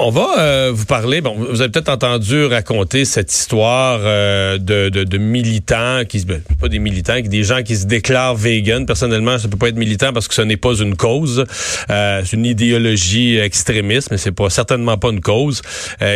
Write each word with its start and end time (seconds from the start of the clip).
On 0.00 0.10
va 0.10 0.38
euh, 0.38 0.70
vous 0.72 0.84
parler, 0.84 1.20
bon, 1.20 1.34
vous 1.34 1.60
avez 1.60 1.70
peut-être 1.70 1.88
entendu 1.88 2.44
raconter 2.44 3.04
cette 3.04 3.32
histoire 3.32 3.98
euh, 4.02 4.56
de, 4.56 4.88
de, 4.90 5.18
militants, 5.18 6.02
qui 6.08 6.24
ben, 6.24 6.40
pas 6.60 6.68
des 6.68 6.78
militants, 6.78 7.18
des 7.20 7.42
gens 7.42 7.64
qui 7.64 7.74
se 7.74 7.86
déclarent 7.86 8.36
vegan. 8.36 8.86
Personnellement, 8.86 9.38
ça 9.38 9.48
peut 9.48 9.56
pas 9.56 9.68
être 9.68 9.76
militant 9.76 10.12
parce 10.12 10.28
que 10.28 10.34
ce 10.34 10.42
n'est 10.42 10.56
pas 10.56 10.74
une 10.74 10.96
cause. 10.96 11.44
Euh, 11.90 12.22
c'est 12.24 12.36
une 12.36 12.46
idéologie 12.46 13.38
extrémiste, 13.38 14.12
mais 14.12 14.18
c'est 14.18 14.30
pas 14.30 14.50
certainement 14.50 14.98
pas 14.98 15.08
une 15.10 15.20
cause. 15.20 15.62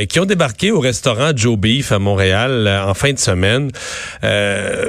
qui 0.09 0.21
ont 0.21 0.27
débarqué 0.27 0.71
au 0.71 0.79
restaurant 0.79 1.33
Joe 1.35 1.59
Beef 1.59 1.91
à 1.91 1.99
Montréal 1.99 2.69
en 2.87 2.95
fin 2.95 3.13
de 3.13 3.19
semaine. 3.19 3.71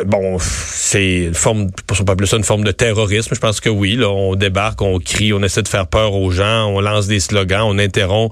bon, 0.05 0.37
c'est 0.39 1.15
une 1.25 1.33
forme, 1.33 1.71
pas 2.05 2.15
plus 2.15 2.27
ça 2.27 2.37
une 2.37 2.43
forme 2.43 2.63
de 2.63 2.71
terrorisme. 2.71 3.33
Je 3.33 3.39
pense 3.39 3.59
que 3.59 3.69
oui. 3.69 3.95
Là, 3.95 4.09
on 4.09 4.35
débarque, 4.35 4.81
on 4.83 4.99
crie, 4.99 5.33
on 5.33 5.41
essaie 5.41 5.63
de 5.63 5.67
faire 5.67 5.87
peur 5.87 6.13
aux 6.13 6.29
gens, 6.29 6.67
on 6.67 6.79
lance 6.79 7.07
des 7.07 7.19
slogans, 7.19 7.63
on 7.65 7.79
interrompt 7.79 8.31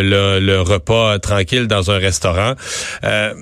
le, 0.00 0.60
repas 0.60 1.18
tranquille 1.18 1.66
dans 1.66 1.90
un 1.90 1.98
restaurant. 1.98 2.54
Euh, 3.04 3.34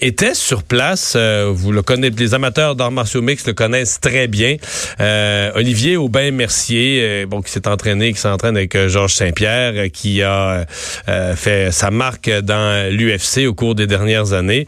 était 0.00 0.34
sur 0.34 0.62
place, 0.62 1.14
euh, 1.16 1.50
vous 1.52 1.72
le 1.72 1.82
connaissez, 1.82 2.14
les 2.16 2.34
amateurs 2.34 2.76
d'arts 2.76 2.92
martiaux 2.92 3.22
mix 3.22 3.44
le 3.46 3.54
connaissent 3.54 3.98
très 3.98 4.28
bien. 4.28 4.56
Euh, 5.00 5.50
Olivier 5.56 5.96
Aubin-Mercier, 5.96 7.26
bon, 7.26 7.42
qui 7.42 7.50
s'est 7.50 7.66
entraîné, 7.66 8.12
qui 8.12 8.20
s'entraîne 8.20 8.56
avec 8.56 8.76
Georges 8.86 9.14
Saint-Pierre, 9.14 9.90
qui 9.92 10.22
a 10.22 10.64
fait 11.34 11.72
sa 11.72 11.90
marque 11.90 12.30
dans 12.30 12.88
l'UFC 12.92 13.46
au 13.48 13.54
cours 13.54 13.74
des 13.74 13.88
dernières 13.88 14.32
années, 14.32 14.66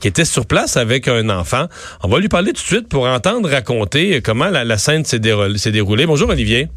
qui 0.00 0.06
était 0.06 0.24
sur 0.24 0.46
place 0.46 0.76
avec 0.76 1.08
un 1.08 1.30
enfant. 1.30 1.66
On 2.04 2.08
va 2.08 2.20
lui 2.20 2.28
parler 2.28 2.52
tout 2.52 2.62
de 2.62 2.66
suite 2.66 2.88
pour 2.88 3.06
entendre 3.06 3.50
raconter 3.50 4.20
comment 4.22 4.50
la 4.50 4.78
scène 4.78 5.04
s'est 5.04 5.18
déroulée. 5.18 6.06
Bonjour 6.06 6.28
Olivier. 6.28 6.68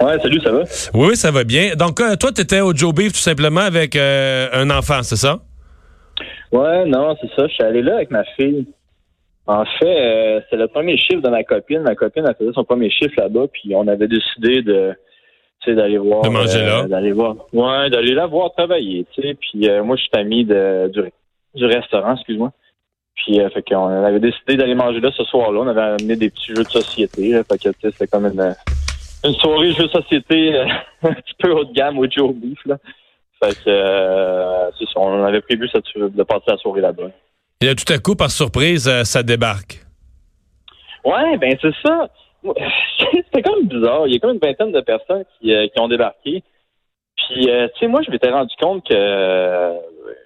Ouais, 0.00 0.18
salut, 0.20 0.40
ça 0.40 0.52
va? 0.52 0.62
Oui, 0.94 1.16
ça 1.16 1.30
va 1.30 1.44
bien. 1.44 1.74
Donc, 1.76 2.00
euh, 2.00 2.16
toi, 2.16 2.30
tu 2.32 2.40
étais 2.40 2.60
au 2.60 2.74
Joe 2.74 2.94
Beef 2.94 3.12
tout 3.12 3.18
simplement 3.18 3.60
avec 3.60 3.94
euh, 3.94 4.48
un 4.52 4.70
enfant, 4.70 5.02
c'est 5.02 5.16
ça? 5.16 5.40
Ouais, 6.50 6.84
non, 6.86 7.16
c'est 7.20 7.30
ça. 7.36 7.46
Je 7.46 7.52
suis 7.52 7.62
allé 7.62 7.82
là 7.82 7.96
avec 7.96 8.10
ma 8.10 8.24
fille. 8.36 8.66
En 9.46 9.64
fait, 9.64 9.84
euh, 9.84 10.40
c'est 10.48 10.56
le 10.56 10.68
premier 10.68 10.96
chiffre 10.96 11.20
de 11.20 11.28
ma 11.28 11.42
copine. 11.44 11.80
Ma 11.80 11.94
copine 11.94 12.26
a 12.26 12.34
fait 12.34 12.44
son 12.54 12.64
premier 12.64 12.90
chiffre 12.90 13.14
là-bas, 13.16 13.46
puis 13.52 13.74
on 13.74 13.86
avait 13.88 14.08
décidé 14.08 14.62
de 14.62 14.94
d'aller 15.66 15.98
voir. 15.98 16.22
De 16.22 16.28
manger 16.28 16.58
là. 16.58 16.84
D'aller 16.88 17.12
voir. 17.12 17.36
Ouais, 17.52 17.88
d'aller 17.88 18.14
la 18.14 18.26
voir 18.26 18.52
travailler, 18.52 19.06
tu 19.14 19.22
sais. 19.22 19.34
Puis 19.34 19.68
moi, 19.84 19.96
je 19.96 20.02
suis 20.02 20.10
ami 20.14 20.44
de, 20.44 20.90
du, 21.54 21.64
restaurant, 21.64 22.14
excuse-moi. 22.14 22.50
Puis, 23.14 23.38
fait 23.54 23.62
qu'on 23.62 23.86
avait 23.86 24.18
décidé 24.18 24.56
d'aller 24.56 24.74
manger 24.74 24.98
là 24.98 25.10
ce 25.16 25.22
soir-là. 25.22 25.60
On 25.60 25.68
avait 25.68 25.80
amené 25.80 26.16
des 26.16 26.30
petits 26.30 26.48
jeux 26.48 26.64
de 26.64 26.68
société. 26.68 27.40
fait 27.48 27.58
que, 27.58 27.68
c'était 27.80 28.08
comme 28.08 28.26
une, 28.26 28.54
une 29.24 29.34
soirée 29.34 29.72
jeu 29.72 29.88
société 29.88 30.54
euh, 30.54 30.66
un 31.02 31.14
petit 31.14 31.34
peu 31.38 31.52
haut 31.52 31.64
de 31.64 31.72
gamme 31.72 31.98
au 31.98 32.06
Joe 32.10 32.34
Beef. 32.34 32.58
Là. 32.66 32.76
Fait 33.42 33.54
que 33.54 33.68
euh, 33.68 34.70
c'est 34.78 34.86
ça, 34.86 35.00
on 35.00 35.24
avait 35.24 35.40
prévu 35.40 35.68
de 35.68 36.22
passer 36.22 36.44
la 36.48 36.56
soirée 36.58 36.80
là-bas. 36.80 37.10
Et 37.60 37.66
là, 37.66 37.74
tout 37.74 37.90
à 37.92 37.98
coup, 37.98 38.16
par 38.16 38.30
surprise, 38.30 38.88
euh, 38.88 39.04
ça 39.04 39.22
débarque. 39.22 39.80
Ouais, 41.04 41.36
ben 41.38 41.56
c'est 41.60 41.74
ça. 41.84 42.08
C'était 43.12 43.42
comme 43.42 43.66
bizarre. 43.66 44.06
Il 44.06 44.14
y 44.14 44.16
a 44.16 44.18
comme 44.20 44.34
une 44.34 44.40
vingtaine 44.40 44.72
de 44.72 44.80
personnes 44.80 45.24
qui, 45.40 45.48
qui 45.48 45.80
ont 45.80 45.88
débarqué. 45.88 46.42
Puis, 47.16 47.46
tu 47.46 47.78
sais, 47.78 47.86
moi, 47.86 48.00
je 48.04 48.10
m'étais 48.10 48.30
rendu 48.30 48.52
compte 48.60 48.84
que, 48.88 49.74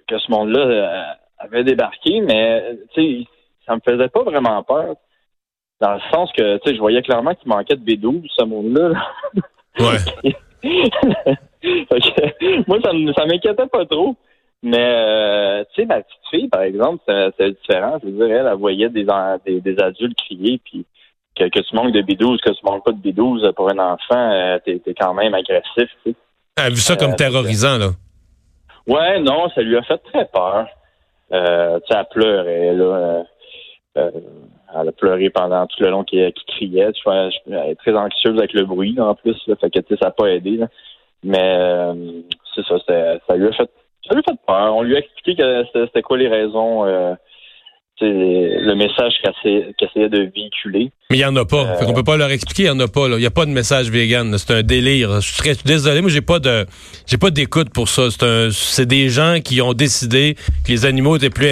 que 0.07 0.17
ce 0.17 0.31
monde-là 0.31 1.15
avait 1.37 1.63
débarqué, 1.63 2.21
mais, 2.21 2.75
tu 2.93 3.21
sais, 3.21 3.27
ça 3.67 3.75
me 3.75 3.81
faisait 3.87 4.09
pas 4.09 4.23
vraiment 4.23 4.63
peur. 4.63 4.95
Dans 5.79 5.93
le 5.93 5.99
sens 6.11 6.31
que, 6.33 6.57
tu 6.57 6.69
sais, 6.69 6.75
je 6.75 6.79
voyais 6.79 7.01
clairement 7.01 7.35
qu'il 7.35 7.49
manquait 7.49 7.75
de 7.75 7.85
B12, 7.85 8.27
ce 8.35 8.43
monde-là. 8.43 8.91
Ouais. 9.79 9.97
moi, 12.67 12.79
ça, 12.83 12.91
ça 13.15 13.25
m'inquiétait 13.25 13.67
pas 13.67 13.85
trop. 13.85 14.15
Mais, 14.63 14.79
euh, 14.79 15.63
tu 15.73 15.81
sais, 15.81 15.85
ma 15.85 16.01
petite 16.01 16.19
fille, 16.31 16.49
par 16.49 16.61
exemple, 16.61 17.03
c'est 17.07 17.51
différent. 17.51 17.99
Je 18.01 18.09
veux 18.09 18.13
dire, 18.13 18.37
elle, 18.37 18.47
elle 18.47 18.57
voyait 18.57 18.89
des, 18.89 19.05
des, 19.45 19.79
adultes 19.79 20.17
crier, 20.17 20.59
puis 20.63 20.85
que, 21.35 21.47
que, 21.49 21.59
tu 21.59 21.75
manques 21.75 21.93
de 21.93 22.01
B12, 22.01 22.39
que 22.39 22.49
tu 22.49 22.65
manques 22.65 22.83
pas 22.83 22.91
de 22.91 22.97
B12 22.97 23.53
pour 23.53 23.69
un 23.69 23.77
enfant, 23.77 24.31
euh, 24.31 24.57
t'es 24.65 24.81
es 24.83 24.93
quand 24.95 25.13
même 25.13 25.35
agressif, 25.35 25.91
tu 26.03 26.11
sais. 26.11 26.15
Elle 26.57 26.65
a 26.65 26.69
vu 26.69 26.77
ça 26.77 26.95
comme 26.95 27.11
euh, 27.11 27.15
terrorisant, 27.15 27.77
là. 27.77 27.89
Ouais, 28.87 29.19
non, 29.19 29.47
ça 29.49 29.61
lui 29.61 29.77
a 29.77 29.83
fait 29.83 29.99
très 30.11 30.25
peur. 30.25 30.67
Euh, 31.31 31.79
tu 31.81 31.93
sais, 31.93 31.99
elle 31.99 32.07
pleurait, 32.09 32.73
là. 32.73 33.23
Euh, 33.97 34.11
elle 34.81 34.89
a 34.89 34.91
pleuré 34.91 35.29
pendant 35.29 35.65
tout 35.67 35.83
le 35.83 35.89
long 35.89 36.03
qu'il 36.03 36.31
criait. 36.47 36.91
Je, 36.93 37.01
je, 37.01 37.53
elle 37.53 37.71
est 37.71 37.75
très 37.75 37.95
anxieuse 37.95 38.37
avec 38.37 38.53
le 38.53 38.65
bruit, 38.65 38.99
en 38.99 39.15
plus. 39.15 39.35
fait 39.59 39.69
que, 39.69 39.95
ça 39.97 40.07
n'a 40.07 40.11
pas 40.11 40.27
aidé. 40.27 40.59
Mais 41.23 41.57
euh, 41.57 42.21
c'est 42.55 42.65
ça, 42.65 42.75
ça 43.27 43.35
lui 43.35 43.47
a 43.47 43.51
fait 43.51 43.69
ça 44.07 44.15
lui 44.15 44.23
a 44.25 44.31
fait 44.31 44.39
peur. 44.45 44.75
On 44.75 44.83
lui 44.83 44.95
a 44.95 44.99
expliqué 44.99 45.35
que 45.35 45.65
c'était 45.73 46.01
quoi 46.01 46.17
les 46.17 46.27
raisons 46.27 46.85
euh, 46.85 47.13
le 48.05 48.75
message 48.75 49.13
qu'elle 49.23 49.73
essayait 49.81 50.09
de 50.09 50.29
véhiculer. 50.33 50.91
Mais 51.09 51.17
il 51.17 51.19
n'y 51.19 51.25
en 51.25 51.35
a 51.35 51.45
pas. 51.45 51.65
Euh, 51.65 51.85
on 51.87 51.93
peut 51.93 52.03
pas 52.03 52.17
leur 52.17 52.29
expliquer, 52.29 52.63
il 52.63 52.71
n'y 52.71 52.71
en 52.71 52.79
a 52.79 52.87
pas. 52.87 53.07
Il 53.07 53.17
n'y 53.17 53.25
a 53.25 53.31
pas 53.31 53.45
de 53.45 53.51
message 53.51 53.89
vegan. 53.89 54.37
C'est 54.37 54.53
un 54.53 54.63
délire. 54.63 55.21
Je 55.21 55.31
suis 55.31 55.55
désolé, 55.65 56.01
moi 56.01 56.09
j'ai 56.09 56.21
pas 56.21 56.39
de 56.39 56.65
j'ai 57.05 57.17
pas 57.17 57.29
d'écoute 57.29 57.69
pour 57.73 57.87
ça. 57.89 58.09
C'est 58.51 58.85
des 58.85 59.09
gens 59.09 59.37
qui 59.43 59.61
ont 59.61 59.73
décidé 59.73 60.35
que 60.65 60.71
les 60.71 60.85
animaux 60.85 61.15
étaient 61.17 61.29
plus 61.29 61.49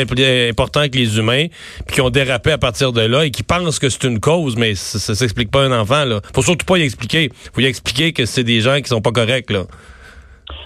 importants 0.50 0.88
que 0.88 0.98
les 0.98 1.18
humains, 1.18 1.48
puis 1.88 1.96
qui 1.96 2.02
ont 2.02 2.10
dérapé 2.10 2.52
à 2.52 2.58
partir 2.58 2.92
de 2.92 3.02
là 3.02 3.26
et 3.26 3.32
qui 3.32 3.44
pensent 3.44 3.80
que 3.80 3.90
c'est 3.90 4.04
une 4.04 4.20
cause, 4.20 4.56
mais 4.58 4.76
ça, 4.76 5.00
ça 5.00 5.16
s'explique 5.16 5.52
pas 5.52 5.64
à 5.64 5.66
un 5.66 5.80
enfant. 5.80 6.06
Là. 6.06 6.20
Faut 6.34 6.42
surtout 6.42 6.66
pas 6.66 6.78
y 6.78 6.84
expliquer. 6.84 7.30
Faut 7.54 7.62
y 7.62 7.66
expliquer 7.66 8.14
que 8.14 8.26
c'est 8.26 8.44
des 8.44 8.62
gens 8.62 8.78
qui 8.78 8.90
sont 8.90 9.02
pas 9.02 9.12
corrects. 9.12 9.52
Là. 9.52 9.64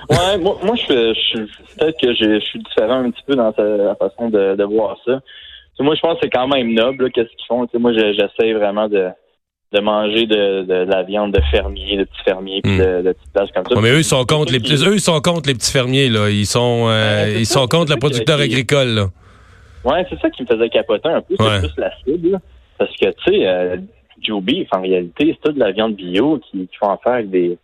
Ouais, 0.09 0.37
moi, 0.39 0.57
moi 0.63 0.75
je, 0.75 1.13
je, 1.13 1.39
peut-être 1.77 1.99
que 2.01 2.13
je 2.15 2.39
suis 2.39 2.59
différent 2.59 3.03
un 3.03 3.11
petit 3.11 3.23
peu 3.27 3.35
dans 3.35 3.53
la 3.55 3.95
façon 3.95 4.29
de, 4.29 4.55
de 4.55 4.63
voir 4.63 4.97
ça 5.05 5.19
moi, 5.79 5.95
je 5.95 6.01
pense 6.01 6.15
que 6.15 6.19
c'est 6.23 6.29
quand 6.29 6.47
même 6.47 6.73
noble, 6.73 7.11
qu'est-ce 7.11 7.29
qu'ils 7.29 7.45
font. 7.47 7.67
moi, 7.79 7.93
j'essaie 7.93 8.53
vraiment 8.53 8.87
de, 8.87 9.09
de 9.71 9.79
manger 9.79 10.25
de, 10.25 10.63
de, 10.63 10.73
la 10.73 11.03
viande 11.03 11.33
de 11.33 11.41
fermier, 11.51 11.97
de 11.97 12.03
petits 12.03 12.23
fermiers, 12.23 12.61
puis 12.61 12.73
hmm. 12.73 12.79
de, 12.79 13.01
de, 13.03 13.11
petites 13.13 13.31
places 13.33 13.51
comme 13.51 13.65
ça. 13.65 13.81
mais 13.81 13.91
eux, 13.91 13.99
ils 13.99 14.03
sont 14.03 14.25
contre 14.25 14.51
les 14.51 14.59
petits, 14.59 14.83
eux, 14.85 14.95
ils 14.95 15.01
sont 15.01 15.19
contre 15.21 15.47
les 15.47 15.55
petits 15.55 15.71
fermiers, 15.71 16.09
là. 16.09 16.29
Ils 16.29 16.45
sont, 16.45 16.87
euh, 16.89 17.35
ils 17.37 17.45
sont 17.45 17.67
contre 17.67 17.93
le 17.93 17.99
producteur 17.99 18.39
agricole, 18.39 18.89
là. 18.89 19.05
Ouais, 19.85 20.05
c'est 20.09 20.19
ça 20.19 20.29
qui 20.29 20.41
me 20.41 20.47
faisait 20.47 20.69
capoter 20.69 21.09
un 21.09 21.21
peu. 21.21 21.35
C'est 21.39 21.59
plus 21.59 21.77
la 21.77 21.91
cible, 22.03 22.39
Parce 22.77 22.91
que, 22.97 23.05
tu 23.05 23.31
sais, 23.31 23.47
euh, 23.47 23.77
Joe 24.21 24.41
Beef, 24.43 24.67
en 24.73 24.81
réalité, 24.81 25.27
c'est 25.35 25.41
toute 25.41 25.55
de 25.55 25.59
la 25.59 25.71
viande 25.71 25.95
bio 25.95 26.39
qui, 26.39 26.67
qui 26.67 26.77
font 26.77 26.89
affaire 26.89 27.13
avec 27.13 27.29
des, 27.29 27.57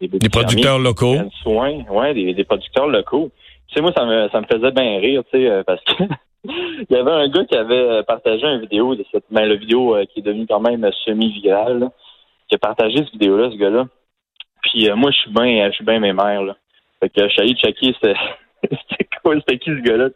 des, 0.00 0.08
des 0.08 0.28
producteurs 0.28 0.78
locaux. 0.78 1.16
Soins, 1.42 1.84
ouais, 1.90 2.12
des, 2.12 2.34
des 2.34 2.44
producteurs 2.44 2.88
locaux. 2.88 3.30
Tu 3.68 3.74
sais, 3.74 3.80
moi, 3.80 3.92
ça 3.96 4.04
me, 4.04 4.28
ça 4.28 4.40
me 4.40 4.46
faisait 4.46 4.72
bien 4.72 4.98
rire, 4.98 5.22
tu 5.32 5.38
sais, 5.38 5.48
euh, 5.48 5.62
parce 5.66 5.82
que 5.84 6.02
Il 6.44 6.86
y 6.90 6.96
avait 6.96 7.12
un 7.12 7.28
gars 7.28 7.44
qui 7.44 7.56
avait 7.56 8.02
partagé 8.02 8.44
une 8.46 8.62
vidéo 8.62 8.96
de 8.96 9.04
cette 9.12 9.24
ben, 9.30 9.44
la 9.44 9.54
vidéo 9.54 9.94
euh, 9.94 10.04
qui 10.06 10.18
est 10.18 10.22
devenue 10.22 10.46
quand 10.48 10.60
même 10.60 10.88
semi-virale, 11.04 11.88
qui 12.48 12.56
a 12.56 12.58
partagé 12.58 12.96
cette 12.98 13.12
vidéo-là, 13.12 13.50
ce 13.52 13.56
gars-là. 13.56 13.86
Puis 14.62 14.90
euh, 14.90 14.96
moi, 14.96 15.10
je 15.12 15.18
suis 15.18 15.30
bien, 15.30 15.68
je 15.70 15.74
suis 15.74 15.84
bien 15.84 16.00
mes 16.00 16.12
mères, 16.12 16.42
là. 16.42 16.56
Fait 17.00 17.10
que 17.10 17.40
allé 17.40 17.54
checker 17.54 17.94
c'était 18.02 19.08
quoi, 19.22 19.34
c'était 19.36 19.58
qui 19.58 19.70
ce 19.70 19.82
gars-là. 19.82 20.10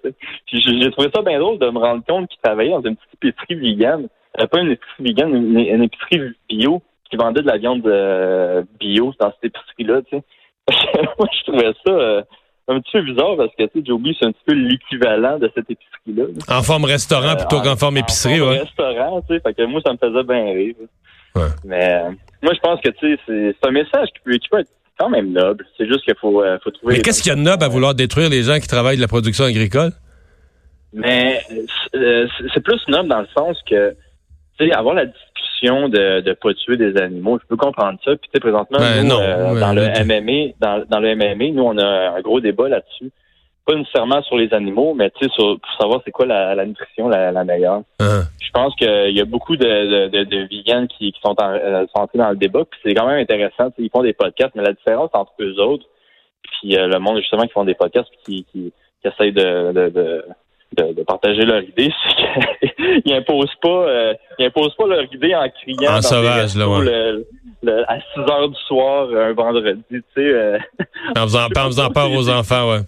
Puis 0.46 0.60
j'ai 0.60 0.90
trouvé 0.90 1.10
ça 1.14 1.22
bien 1.22 1.38
drôle 1.38 1.58
de 1.58 1.70
me 1.70 1.78
rendre 1.78 2.04
compte 2.04 2.28
qu'il 2.28 2.40
travaillait 2.40 2.72
dans 2.72 2.82
une 2.82 2.96
petite 2.96 3.14
épicerie 3.22 3.54
vegan. 3.54 4.08
Euh, 4.40 4.46
pas 4.46 4.60
une 4.60 4.72
épicerie 4.72 5.04
vegan, 5.04 5.34
une, 5.34 5.82
épicerie 5.82 6.32
bio 6.48 6.82
qui 7.08 7.16
vendait 7.16 7.42
de 7.42 7.46
la 7.46 7.58
viande 7.58 7.82
bio 8.80 9.14
dans 9.20 9.32
cette 9.32 9.44
épicerie-là, 9.44 10.00
moi, 11.18 11.28
je 11.32 11.44
trouvais 11.44 11.72
ça 11.86 12.26
un 12.68 12.80
petit 12.80 12.92
peu 12.92 13.02
bizarre 13.02 13.36
parce 13.36 13.54
que, 13.56 13.64
tu 13.64 13.78
sais, 13.78 13.86
Joby, 13.86 14.16
c'est 14.18 14.26
un 14.26 14.32
petit 14.32 14.44
peu 14.46 14.54
l'équivalent 14.54 15.38
de 15.38 15.50
cette 15.54 15.70
épicerie-là. 15.70 16.24
En 16.48 16.62
forme 16.62 16.84
restaurant 16.84 17.32
euh, 17.32 17.36
plutôt 17.36 17.60
qu'en 17.60 17.76
forme 17.76 17.98
épicerie, 17.98 18.40
en 18.40 18.46
forme 18.46 18.58
restaurant, 18.58 19.22
tu 19.22 19.34
sais, 19.34 19.40
fait 19.40 19.54
que 19.54 19.62
moi, 19.66 19.80
ça 19.84 19.92
me 19.92 19.98
faisait 19.98 20.24
bien 20.24 20.44
rire. 20.52 20.74
Ouais. 21.34 21.42
Mais 21.64 21.94
euh, 21.94 22.10
moi, 22.42 22.52
je 22.54 22.60
pense 22.60 22.80
que, 22.80 22.88
tu 22.88 23.16
sais, 23.16 23.54
c'est 23.60 23.68
un 23.68 23.72
message 23.72 24.08
qui 24.14 24.20
peut, 24.24 24.36
qui 24.36 24.48
peut 24.48 24.60
être 24.60 24.70
quand 24.98 25.10
même 25.10 25.32
noble. 25.32 25.64
C'est 25.76 25.86
juste 25.86 26.04
qu'il 26.04 26.16
faut, 26.20 26.42
euh, 26.42 26.58
faut 26.64 26.70
trouver... 26.70 26.96
Mais 26.96 27.02
qu'est-ce 27.02 27.22
qu'il 27.22 27.30
y 27.30 27.32
a 27.32 27.36
de 27.36 27.42
noble 27.42 27.62
à 27.62 27.68
vouloir 27.68 27.94
détruire 27.94 28.30
les 28.30 28.42
gens 28.42 28.58
qui 28.58 28.66
travaillent 28.66 28.96
de 28.96 29.02
la 29.02 29.08
production 29.08 29.44
agricole? 29.44 29.92
Mais 30.92 31.42
c'est 31.92 32.62
plus 32.64 32.80
noble 32.88 33.08
dans 33.08 33.20
le 33.20 33.28
sens 33.36 33.58
que, 33.68 33.94
tu 34.58 34.66
sais, 34.66 34.72
avoir 34.72 34.94
la 34.94 35.06
de 35.62 36.28
ne 36.28 36.32
pas 36.32 36.54
tuer 36.54 36.76
des 36.76 36.96
animaux. 37.00 37.38
Je 37.42 37.46
peux 37.46 37.56
comprendre 37.56 37.98
ça. 38.04 38.12
Puis 38.16 38.28
tu 38.28 38.30
sais, 38.34 38.40
présentement, 38.40 38.78
ben 38.78 39.10
euh, 39.10 39.60
dans 39.60 39.72
le 39.72 39.82
MMA, 40.04 40.54
dans, 40.60 40.84
dans, 40.88 41.00
le 41.00 41.14
MMA, 41.14 41.52
nous, 41.52 41.62
on 41.62 41.78
a 41.78 42.16
un 42.16 42.20
gros 42.20 42.40
débat 42.40 42.68
là-dessus. 42.68 43.10
Pas 43.66 43.74
nécessairement 43.74 44.22
sur 44.22 44.36
les 44.36 44.52
animaux, 44.54 44.94
mais 44.94 45.10
tu 45.10 45.24
sais, 45.24 45.30
pour 45.36 45.58
savoir 45.80 46.00
c'est 46.04 46.12
quoi 46.12 46.26
la, 46.26 46.64
nutrition 46.64 47.08
la, 47.08 47.44
meilleure. 47.44 47.82
Uh-huh. 48.00 48.24
Je 48.40 48.50
pense 48.52 48.74
qu'il 48.76 49.16
y 49.16 49.20
a 49.20 49.24
beaucoup 49.24 49.56
de, 49.56 50.08
de, 50.08 50.24
de, 50.24 50.36
vegans 50.48 50.86
qui, 50.86 51.12
qui 51.12 51.20
sont, 51.20 51.34
en, 51.40 51.50
euh, 51.52 51.84
sont 51.94 52.02
entrés 52.02 52.18
dans 52.18 52.30
le 52.30 52.36
débat. 52.36 52.64
Puis 52.64 52.80
c'est 52.84 52.94
quand 52.94 53.06
même 53.06 53.18
intéressant. 53.18 53.72
Ils 53.78 53.90
font 53.90 54.02
des 54.02 54.12
podcasts, 54.12 54.54
mais 54.54 54.62
la 54.62 54.72
différence 54.72 55.10
entre 55.14 55.32
eux 55.40 55.60
autres, 55.60 55.86
puis 56.42 56.76
euh, 56.76 56.86
le 56.86 56.98
monde 57.00 57.18
justement 57.18 57.42
qui 57.42 57.52
font 57.52 57.64
des 57.64 57.74
podcasts, 57.74 58.08
qui, 58.24 58.44
qui, 58.52 58.72
qui 59.02 59.08
essayent 59.08 59.32
de, 59.32 59.72
de, 59.72 59.88
de, 59.88 60.24
partager 61.06 61.42
leur 61.42 61.62
idée, 61.62 61.92
c'est 62.60 63.02
qu'ils 63.02 63.14
imposent 63.14 63.54
pas, 63.62 63.68
euh, 63.68 64.14
ils 64.38 64.46
imposent 64.46 64.74
pas 64.74 64.86
leur 64.86 65.04
idée 65.12 65.34
en 65.34 65.48
criant 65.48 65.96
en 65.96 66.02
sauvage, 66.02 66.56
là, 66.56 66.68
ouais. 66.68 67.84
à 67.88 67.98
6 68.14 68.20
heures 68.30 68.48
du 68.48 68.60
soir 68.66 69.08
un 69.10 69.32
vendredi, 69.32 69.82
tu 69.90 70.02
sais. 70.14 70.20
Euh, 70.20 70.58
en 71.16 71.22
faisant, 71.22 71.46
en 71.46 71.66
faisant 71.66 71.90
peur 71.90 72.10
aux 72.10 72.28
enfants, 72.28 72.70
ouais. 72.72 72.80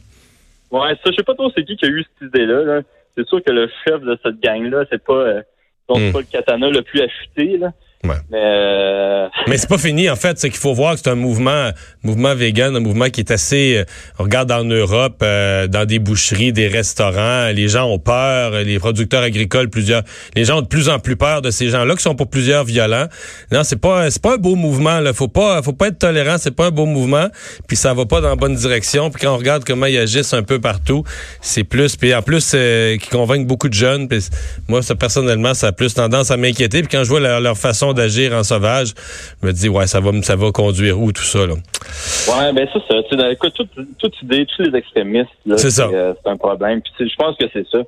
Ouais, 0.71 0.95
ça, 1.03 1.11
je 1.11 1.17
sais 1.17 1.23
pas 1.23 1.35
trop 1.35 1.51
c'est 1.55 1.65
qui 1.65 1.77
qui 1.77 1.87
a 1.87 1.89
eu 1.89 2.05
cette 2.21 2.29
idée-là. 2.29 2.63
Là. 2.63 2.81
C'est 3.17 3.27
sûr 3.27 3.43
que 3.43 3.51
le 3.51 3.71
chef 3.87 4.01
de 4.03 4.19
cette 4.23 4.41
gang-là, 4.41 4.85
c'est 4.91 5.03
pas, 5.03 5.13
euh, 5.13 5.43
hmm. 5.89 6.13
pas 6.13 6.19
le 6.19 6.31
katana 6.31 6.69
le 6.69 6.83
plus 6.83 7.01
affûté, 7.01 7.57
là. 7.57 7.73
Mais, 8.05 8.15
euh... 8.33 9.27
mais 9.49 9.59
c'est 9.59 9.69
pas 9.69 9.77
fini 9.77 10.09
en 10.09 10.15
fait, 10.15 10.39
c'est 10.39 10.51
qu'il 10.51 10.61
faut 10.61 10.73
voir 10.73 10.95
que 10.95 11.01
c'est 11.03 11.11
un 11.11 11.17
mouvement 11.17 11.71
mouvement 12.05 12.33
vegan, 12.33 12.77
un 12.77 12.81
mouvement 12.81 13.11
qui 13.11 13.21
est 13.21 13.33
assez 13.33 13.79
euh, 13.79 13.85
on 14.21 14.23
regarde 14.23 14.53
en 14.53 14.63
Europe 14.63 15.19
euh, 15.25 15.67
dans 15.67 15.85
des 15.85 15.99
boucheries, 15.99 16.53
des 16.53 16.69
restaurants, 16.69 17.49
les 17.49 17.67
gens 17.67 17.91
ont 17.91 17.99
peur, 17.99 18.53
les 18.53 18.79
producteurs 18.79 19.25
agricoles 19.25 19.69
plusieurs 19.69 20.05
les 20.37 20.45
gens 20.45 20.59
ont 20.59 20.63
de 20.63 20.69
plus 20.69 20.89
en 20.89 21.01
plus 21.01 21.17
peur 21.17 21.43
de 21.43 21.51
ces 21.51 21.71
gens-là 21.71 21.97
qui 21.97 22.03
sont 22.05 22.15
pour 22.15 22.31
plusieurs 22.31 22.63
violents. 22.63 23.07
Non, 23.51 23.65
c'est 23.65 23.81
pas 23.81 24.09
c'est 24.13 24.23
pas 24.23 24.35
un 24.35 24.39
beau 24.39 24.55
mouvement 24.55 25.01
là, 25.01 25.13
faut 25.13 25.27
pas 25.27 25.61
faut 25.63 25.73
pas 25.73 25.89
être 25.89 25.99
tolérant, 25.99 26.39
c'est 26.39 26.55
pas 26.55 26.67
un 26.67 26.71
beau 26.71 26.87
mouvement, 26.87 27.27
puis 27.67 27.77
ça 27.77 27.95
va 27.95 28.07
pas 28.07 28.21
dans 28.21 28.29
la 28.29 28.37
bonne 28.37 28.55
direction, 28.55 29.11
puis 29.11 29.23
quand 29.23 29.35
on 29.35 29.39
regarde 29.39 29.65
comment 29.65 29.87
ils 29.87 29.99
agissent 29.99 30.35
un 30.35 30.45
peu 30.45 30.61
partout, 30.61 31.03
c'est 31.41 31.65
plus 31.65 31.97
puis 31.97 32.15
en 32.15 32.23
plus 32.23 32.53
euh, 32.55 32.97
qui 32.97 33.09
convainquent 33.11 33.49
beaucoup 33.49 33.69
de 33.69 33.75
jeunes, 33.75 34.07
puis 34.07 34.25
moi 34.69 34.83
ça 34.83 34.95
personnellement 34.95 35.53
ça 35.53 35.69
a 35.69 35.73
plus 35.73 35.95
tendance 35.95 36.31
à 36.31 36.37
m'inquiéter, 36.37 36.83
puis 36.83 36.97
quand 36.97 37.03
je 37.03 37.09
vois 37.09 37.19
leur 37.19 37.59
façon 37.59 37.88
d'agir 37.93 38.33
en 38.33 38.43
sauvage, 38.43 38.95
je 39.41 39.47
me 39.47 39.53
dis, 39.53 39.69
ouais, 39.69 39.87
ça 39.87 40.01
va, 40.01 40.11
ça 40.23 40.37
va 40.37 40.51
conduire 40.53 41.01
où 41.01 41.13
tout 41.13 41.23
ça, 41.23 41.47
là? 41.47 41.55
Ouais, 41.55 42.53
ben 42.53 42.69
ça, 42.73 42.81
ça. 42.89 42.97
Tu 43.11 43.33
écoute, 43.33 43.55
toute, 43.55 43.99
toute 43.99 44.23
idée, 44.23 44.47
tous 44.47 44.63
les 44.63 44.77
extrémistes, 44.79 45.29
c'est 45.57 45.81
euh, 45.81 46.15
c'est 46.23 46.31
un 46.31 46.37
problème. 46.37 46.81
Puis 46.83 47.09
je 47.09 47.17
pense 47.17 47.37
que 47.37 47.47
c'est 47.53 47.67
ça. 47.69 47.79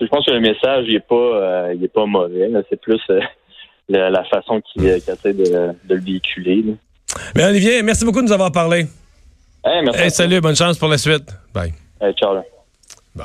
Je 0.00 0.06
pense 0.06 0.26
que 0.26 0.32
le 0.32 0.40
message, 0.40 0.84
il 0.88 0.96
est 0.96 1.06
pas, 1.06 1.14
euh, 1.14 1.74
il 1.74 1.84
est 1.84 1.92
pas 1.92 2.04
mauvais. 2.06 2.50
C'est 2.68 2.80
plus 2.80 3.00
euh, 3.10 3.20
la, 3.88 4.24
façon 4.24 4.60
qu'il 4.60 4.86
essaie 4.86 5.32
de, 5.32 5.44
de, 5.84 5.94
le 5.94 6.00
véhiculer. 6.00 6.64
Mais 7.34 7.44
Olivier, 7.44 7.82
merci 7.82 8.04
beaucoup 8.04 8.20
de 8.20 8.26
nous 8.26 8.32
avoir 8.32 8.50
parlé. 8.50 8.86
Hey, 9.64 9.82
merci 9.84 10.10
salut, 10.10 10.40
bonne 10.40 10.56
chance 10.56 10.78
pour 10.78 10.88
la 10.88 10.98
suite. 10.98 11.24
Bye. 11.54 11.72
Hey, 12.00 12.12
ciao. 12.14 12.34
Bon. 13.14 13.24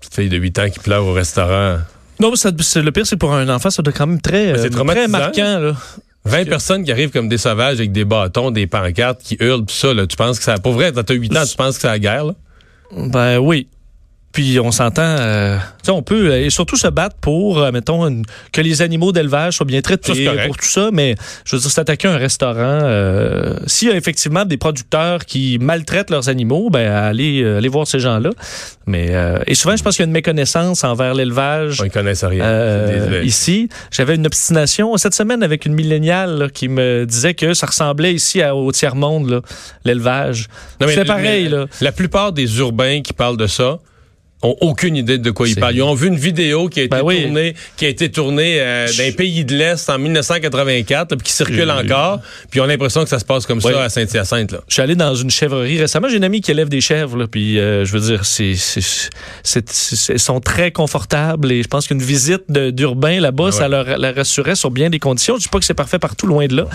Petite 0.00 0.14
fille 0.14 0.28
de 0.28 0.36
8 0.36 0.58
ans 0.58 0.70
qui 0.70 0.78
pleure 0.80 1.04
au 1.04 1.12
restaurant. 1.12 1.78
Non, 2.20 2.34
ça, 2.34 2.50
le 2.50 2.90
pire, 2.90 3.06
c'est 3.06 3.16
pour 3.16 3.32
un 3.32 3.48
enfant, 3.48 3.70
ça 3.70 3.82
doit 3.82 3.92
quand 3.92 4.06
même 4.06 4.20
très, 4.20 4.52
euh, 4.52 4.68
très 4.68 5.08
marquant. 5.08 5.58
Là. 5.58 5.72
20 6.24 6.44
personnes 6.46 6.84
qui 6.84 6.92
arrivent 6.92 7.10
comme 7.10 7.28
des 7.28 7.38
sauvages 7.38 7.78
avec 7.78 7.92
des 7.92 8.04
bâtons, 8.04 8.50
des 8.50 8.66
pancartes, 8.66 9.22
qui 9.22 9.36
hurlent, 9.40 9.64
tout 9.64 9.74
ça, 9.74 9.94
là, 9.94 10.06
tu 10.06 10.16
penses 10.16 10.38
que 10.38 10.44
ça... 10.44 10.58
Pour 10.58 10.72
vrai, 10.72 10.92
t'as 10.92 11.14
8 11.14 11.36
ans, 11.36 11.44
tu 11.48 11.56
penses 11.56 11.76
que 11.76 11.82
c'est 11.82 11.88
la 11.88 11.98
guerre, 11.98 12.24
là? 12.24 12.34
Ben 12.92 13.38
oui. 13.38 13.68
Puis 14.32 14.60
on 14.60 14.70
s'entend, 14.70 15.02
euh, 15.02 15.58
on 15.88 16.02
peut 16.02 16.30
euh, 16.30 16.44
et 16.44 16.50
surtout 16.50 16.76
se 16.76 16.86
battre 16.86 17.16
pour, 17.16 17.58
euh, 17.58 17.72
mettons, 17.72 18.22
que 18.52 18.60
les 18.60 18.82
animaux 18.82 19.10
d'élevage 19.10 19.56
soient 19.56 19.66
bien 19.66 19.80
traités 19.80 20.28
pour 20.46 20.56
tout 20.56 20.66
ça. 20.66 20.90
Mais 20.92 21.14
je 21.44 21.56
veux 21.56 21.62
dire, 21.62 21.70
s'attaquer 21.70 22.08
à 22.08 22.12
un 22.12 22.18
restaurant, 22.18 22.56
euh, 22.58 23.54
s'il 23.66 23.88
y 23.88 23.90
a 23.90 23.96
effectivement 23.96 24.44
des 24.44 24.58
producteurs 24.58 25.24
qui 25.24 25.58
maltraitent 25.60 26.10
leurs 26.10 26.28
animaux, 26.28 26.68
ben 26.70 26.90
allez, 26.90 27.42
allez 27.42 27.68
voir 27.68 27.86
ces 27.86 28.00
gens-là. 28.00 28.30
Mais 28.86 29.12
et 29.46 29.54
souvent, 29.54 29.76
je 29.76 29.82
pense 29.82 29.96
qu'il 29.96 30.02
y 30.02 30.06
a 30.06 30.08
une 30.08 30.12
méconnaissance 30.12 30.84
envers 30.84 31.14
l'élevage. 31.14 31.82
Ils 31.84 31.90
connaissent 31.90 32.24
rien. 32.24 33.22
ici, 33.22 33.68
j'avais 33.90 34.14
une 34.14 34.26
obstination 34.26 34.96
cette 34.96 35.14
semaine 35.14 35.42
avec 35.42 35.66
une 35.66 35.74
milléniale 35.74 36.50
qui 36.52 36.68
me 36.68 37.06
disait 37.06 37.34
que 37.34 37.54
ça 37.54 37.66
ressemblait 37.66 38.14
ici 38.14 38.42
au 38.44 38.72
tiers 38.72 38.94
monde, 38.94 39.42
l'élevage. 39.84 40.48
C'est 40.80 41.04
pareil. 41.04 41.48
Là. 41.48 41.66
La 41.80 41.92
plupart 41.92 42.32
des 42.32 42.58
urbains 42.58 43.00
qui 43.02 43.12
parlent 43.12 43.36
de 43.36 43.46
ça 43.46 43.78
ont 44.42 44.56
aucune 44.60 44.96
idée 44.96 45.18
de 45.18 45.30
quoi 45.30 45.48
ils 45.48 45.56
parlent. 45.56 45.74
Ils 45.74 45.82
ont 45.82 45.94
vu 45.94 46.08
une 46.08 46.16
vidéo 46.16 46.68
qui 46.68 46.80
a 46.80 46.82
été 46.84 46.96
ben 46.96 47.00
tournée, 47.00 47.54
qui 47.76 47.86
a 47.86 47.88
été 47.88 48.10
tournée 48.10 48.60
euh, 48.60 48.86
d'un 48.96 49.10
pays 49.12 49.44
de 49.44 49.54
l'Est 49.54 49.90
en 49.90 49.98
1984, 49.98 51.16
puis 51.16 51.26
qui 51.26 51.32
circule 51.32 51.70
encore, 51.70 52.20
puis 52.50 52.60
on 52.60 52.64
a 52.64 52.68
l'impression 52.68 53.02
que 53.02 53.08
ça 53.08 53.18
se 53.18 53.24
passe 53.24 53.46
comme 53.46 53.60
ça 53.60 53.82
à 53.82 53.88
Saint-Hyacinthe. 53.88 54.54
Je 54.68 54.74
suis 54.74 54.82
allé 54.82 54.94
dans 54.94 55.14
une 55.14 55.30
chèvrerie 55.30 55.78
récemment. 55.78 56.08
J'ai 56.08 56.16
une 56.16 56.24
amie 56.24 56.40
qui 56.40 56.52
élève 56.52 56.68
des 56.68 56.80
chèvres, 56.80 57.16
là, 57.16 57.26
puis 57.26 57.58
euh, 57.58 57.84
je 57.84 57.92
veux 57.92 58.00
dire, 58.00 58.24
c'est, 58.24 58.54
sont 60.18 60.40
très 60.40 60.70
confortables 60.70 61.50
et 61.50 61.62
je 61.62 61.68
pense 61.68 61.86
qu'une 61.88 62.02
visite 62.02 62.50
d'urbain 62.50 63.20
là-bas, 63.20 63.46
ben 63.46 63.50
ça 63.50 63.68
leur, 63.68 63.86
rassurait 64.14 64.54
sur 64.54 64.70
bien 64.70 64.88
des 64.90 64.98
conditions. 64.98 65.36
Je 65.36 65.42
dis 65.42 65.48
pas 65.48 65.58
que 65.58 65.64
c'est 65.64 65.74
parfait 65.74 65.98
partout, 65.98 66.26
loin 66.26 66.46
de 66.46 66.56
là, 66.56 66.66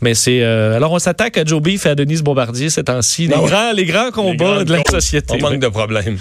mais 0.00 0.14
c'est. 0.14 0.42
Euh, 0.42 0.76
alors 0.76 0.92
on 0.92 0.98
s'attaque 0.98 1.36
à 1.36 1.44
Joe 1.44 1.60
Beef 1.60 1.84
et 1.86 1.90
à 1.90 1.94
Denise 1.94 2.22
Bombardier 2.22 2.70
ces 2.70 2.84
temps-ci. 2.84 3.26
Les, 3.26 3.34
grands, 3.34 3.72
les 3.72 3.84
grands 3.84 4.10
combats 4.10 4.64
de 4.64 4.72
la 4.72 4.82
société. 4.88 5.34
On 5.34 5.50
manque 5.50 5.60
de 5.60 5.68
problèmes. 5.68 6.18